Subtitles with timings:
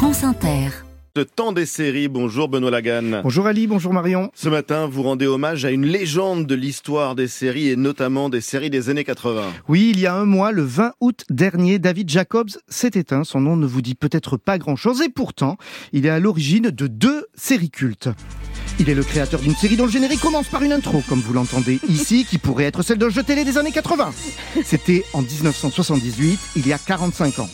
[0.00, 0.70] France Inter.
[1.14, 2.08] Le temps des séries.
[2.08, 3.20] Bonjour Benoît Lagan.
[3.22, 4.30] Bonjour Ali, bonjour Marion.
[4.34, 8.40] Ce matin, vous rendez hommage à une légende de l'histoire des séries et notamment des
[8.40, 9.42] séries des années 80.
[9.68, 13.24] Oui, il y a un mois, le 20 août dernier, David Jacobs s'est éteint.
[13.24, 15.58] Son nom ne vous dit peut-être pas grand-chose et pourtant,
[15.92, 18.08] il est à l'origine de deux séries cultes.
[18.80, 21.34] Il est le créateur d'une série dont le générique commence par une intro, comme vous
[21.34, 24.10] l'entendez ici, qui pourrait être celle d'un jeu télé des années 80.
[24.64, 27.50] C'était en 1978, il y a 45 ans.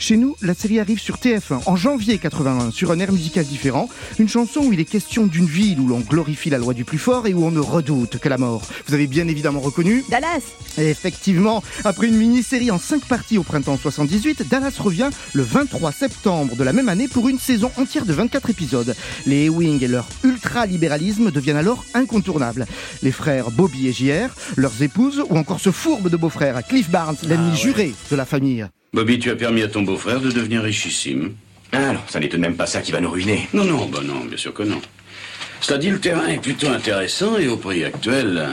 [0.00, 3.90] Chez nous, la série arrive sur TF1 en janvier 81, sur un air musical différent,
[4.18, 6.96] une chanson où il est question d'une ville où l'on glorifie la loi du plus
[6.96, 8.62] fort et où on ne redoute que la mort.
[8.86, 10.40] Vous avez bien évidemment reconnu Dallas
[10.78, 16.56] Effectivement, après une mini-série en 5 parties au printemps 78, Dallas revient le 23 septembre
[16.56, 18.96] de la même année pour une saison entière de 24 épisodes.
[19.26, 20.08] Les Ewing et leur
[20.70, 22.66] ultra-libéralisme deviennent alors incontournables.
[23.02, 27.16] Les frères Bobby et JR, leurs épouses ou encore ce fourbe de beau-frère, Cliff Barnes,
[27.26, 28.66] l'ennemi juré de la famille.
[28.92, 31.34] Bobby, tu as permis à ton beau-frère de devenir richissime.
[31.72, 33.48] Ah non, ça n'est tout de même pas ça qui va nous ruiner.
[33.52, 34.80] Non, non, bah non, bien sûr que non.
[35.60, 38.48] Cela dit, le terrain est plutôt intéressant et au prix actuel,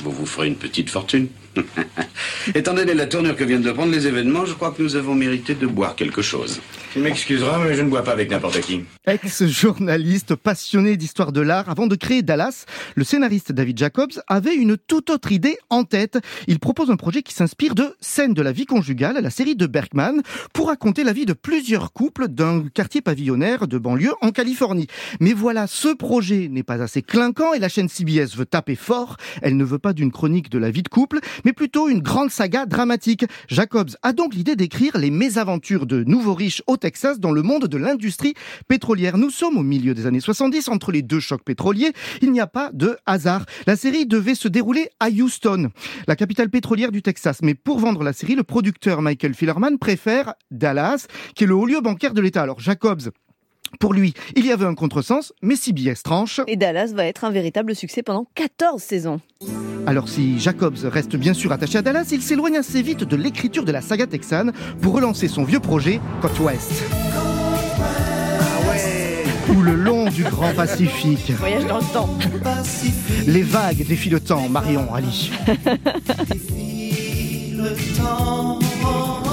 [0.00, 1.28] vous vous ferez une petite fortune.
[2.54, 5.14] Étant donné la tournure que viennent de prendre les événements, je crois que nous avons
[5.14, 6.60] mérité de boire quelque chose.
[6.92, 8.82] Tu m'excuseras, mais je ne bois pas avec n'importe qui.
[9.06, 14.76] Ex-journaliste passionné d'histoire de l'art, avant de créer Dallas, le scénariste David Jacobs avait une
[14.76, 16.18] toute autre idée en tête.
[16.48, 19.66] Il propose un projet qui s'inspire de Scènes de la vie conjugale, la série de
[19.66, 24.88] Bergman, pour raconter la vie de plusieurs couples d'un quartier pavillonnaire de banlieue en Californie.
[25.20, 29.16] Mais voilà, ce projet n'est pas assez clinquant et la chaîne CBS veut taper fort.
[29.42, 32.30] Elle ne veut pas d'une chronique de la vie de couple, mais plutôt une grande
[32.30, 33.24] saga dramatique.
[33.48, 37.66] Jacobs a donc l'idée d'écrire les mésaventures de nouveaux riches au Texas dans le monde
[37.66, 38.34] de l'industrie
[38.68, 39.18] pétrolière.
[39.18, 41.92] Nous sommes au milieu des années 70, entre les deux chocs pétroliers.
[42.22, 43.44] Il n'y a pas de hasard.
[43.66, 45.70] La série devait se dérouler à Houston,
[46.06, 47.40] la capitale pétrolière du Texas.
[47.42, 51.66] Mais pour vendre la série, le producteur Michael Fillerman préfère Dallas, qui est le haut
[51.66, 52.42] lieu bancaire de l'État.
[52.42, 53.10] Alors Jacobs
[53.78, 56.40] pour lui, il y avait un contresens, mais CBS tranche.
[56.46, 59.20] Et Dallas va être un véritable succès pendant 14 saisons.
[59.86, 63.64] Alors si Jacobs reste bien sûr attaché à Dallas, il s'éloigne assez vite de l'écriture
[63.64, 64.52] de la saga texane
[64.82, 66.72] pour relancer son vieux projet Côte Ouest.
[69.48, 71.32] Ou le long du Grand Pacifique.
[71.32, 72.18] Voyage dans le temps.
[73.26, 75.32] Les vagues défient le temps, Marion Ali.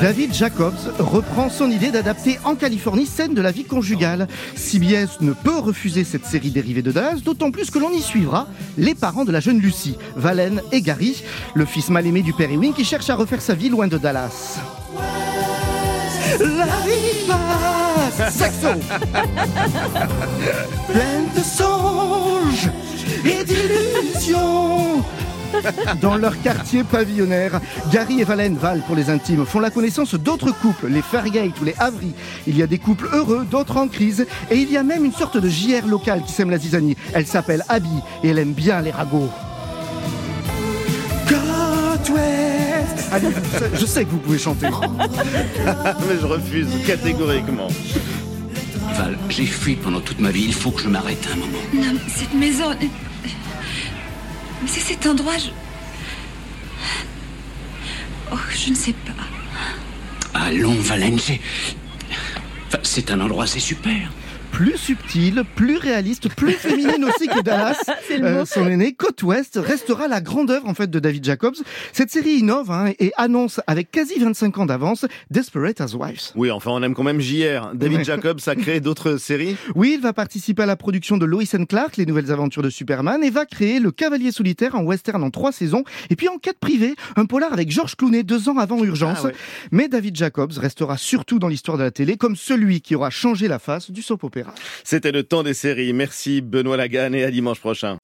[0.00, 4.28] David Jacobs reprend son idée d'adapter en Californie scène de la vie conjugale.
[4.54, 8.46] CBS ne peut refuser cette série dérivée de Dallas, d'autant plus que l'on y suivra
[8.76, 12.48] les parents de la jeune Lucie, Valen et Gary, le fils mal aimé du père
[12.50, 14.60] Ewing qui cherche à refaire sa vie loin de Dallas.
[16.38, 18.68] La vie passe Saxo
[20.92, 22.70] Pleine de songes
[23.24, 25.02] et d'illusions
[26.00, 27.60] dans leur quartier pavillonnaire.
[27.92, 31.64] Gary et Valen, Val pour les intimes, font la connaissance d'autres couples, les Fairgate ou
[31.64, 32.12] les Avery.
[32.46, 35.12] Il y a des couples heureux, d'autres en crise, et il y a même une
[35.12, 36.96] sorte de JR locale qui sème la zizanie.
[37.12, 37.88] Elle s'appelle Abby
[38.22, 39.30] et elle aime bien les ragots.
[41.28, 43.28] God West Allez,
[43.74, 44.68] je sais que vous pouvez chanter.
[46.08, 47.68] Mais je refuse catégoriquement.
[48.94, 51.58] Val, j'ai fui pendant toute ma vie, il faut que je m'arrête un moment.
[51.74, 52.70] Non, mais cette maison.
[54.62, 55.38] Mais c'est cet endroit.
[55.38, 55.48] Je...
[58.32, 60.38] Oh, je ne sais pas.
[60.38, 61.40] Allons, Valène, c'est...
[62.66, 64.10] Enfin, c'est un endroit, c'est super.
[64.58, 67.80] Plus subtile, plus réaliste, plus féminine aussi que Dallas.
[68.10, 71.54] Euh, son aîné, Côte Ouest, restera la grande œuvre en fait de David Jacobs.
[71.92, 76.32] Cette série innove hein, et annonce avec quasi 25 ans d'avance Desperate Housewives.
[76.34, 77.74] Oui, enfin, on aime quand même JR.
[77.74, 78.04] David Ouais.
[78.04, 79.56] Jacobs a créé d'autres séries.
[79.74, 82.70] Oui, il va participer à la production de Lois and Clark, les nouvelles aventures de
[82.70, 86.58] Superman, et va créer Le Cavalier solitaire en western en trois saisons, et puis enquête
[86.58, 89.18] privée, un polar avec George Clooney deux ans avant Urgence.
[89.20, 89.34] Ah ouais.
[89.70, 93.48] Mais David Jacobs restera surtout dans l'histoire de la télé comme celui qui aura changé
[93.48, 94.47] la face du soap opéra.
[94.84, 95.92] C'était le temps des séries.
[95.92, 97.98] Merci Benoît Lagan et à dimanche prochain.